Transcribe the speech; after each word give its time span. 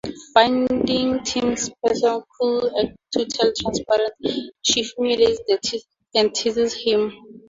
Finding 0.33 1.23
Tim's 1.23 1.69
pseudo-cool 1.69 2.75
act 2.79 2.97
totally 3.13 3.53
transparent, 3.55 4.13
she 4.63 4.81
humiliates 4.81 5.43
and 6.15 6.33
teases 6.33 6.73
him. 6.73 7.13